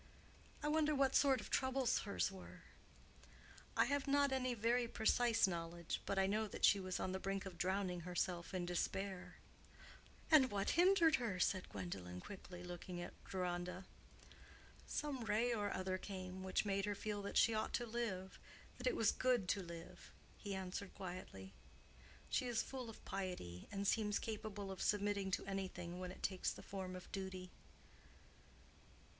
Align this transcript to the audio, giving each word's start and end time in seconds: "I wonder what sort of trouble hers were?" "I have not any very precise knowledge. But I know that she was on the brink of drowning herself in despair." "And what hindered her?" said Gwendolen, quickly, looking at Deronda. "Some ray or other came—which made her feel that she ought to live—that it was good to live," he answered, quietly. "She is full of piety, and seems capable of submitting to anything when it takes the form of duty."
"I 0.63 0.67
wonder 0.67 0.95
what 0.95 1.13
sort 1.13 1.41
of 1.41 1.51
trouble 1.51 1.85
hers 2.05 2.31
were?" 2.31 2.63
"I 3.77 3.85
have 3.85 4.07
not 4.07 4.31
any 4.31 4.55
very 4.55 4.87
precise 4.87 5.45
knowledge. 5.47 6.01
But 6.07 6.17
I 6.17 6.25
know 6.25 6.47
that 6.47 6.65
she 6.65 6.79
was 6.79 6.99
on 6.99 7.11
the 7.11 7.19
brink 7.19 7.45
of 7.45 7.55
drowning 7.59 7.99
herself 7.99 8.51
in 8.51 8.65
despair." 8.65 9.35
"And 10.31 10.49
what 10.49 10.71
hindered 10.71 11.17
her?" 11.17 11.39
said 11.39 11.69
Gwendolen, 11.69 12.19
quickly, 12.19 12.63
looking 12.63 12.99
at 12.99 13.13
Deronda. 13.29 13.85
"Some 14.87 15.23
ray 15.23 15.53
or 15.53 15.71
other 15.71 15.99
came—which 15.99 16.65
made 16.65 16.85
her 16.85 16.95
feel 16.95 17.21
that 17.21 17.37
she 17.37 17.53
ought 17.53 17.73
to 17.73 17.85
live—that 17.85 18.87
it 18.87 18.95
was 18.95 19.11
good 19.11 19.47
to 19.49 19.61
live," 19.61 20.11
he 20.35 20.55
answered, 20.55 20.95
quietly. 20.95 21.53
"She 22.27 22.47
is 22.47 22.63
full 22.63 22.89
of 22.89 23.05
piety, 23.05 23.67
and 23.71 23.85
seems 23.85 24.17
capable 24.17 24.71
of 24.71 24.81
submitting 24.81 25.29
to 25.29 25.45
anything 25.45 25.99
when 25.99 26.11
it 26.11 26.23
takes 26.23 26.51
the 26.51 26.63
form 26.63 26.95
of 26.95 27.11
duty." 27.11 27.51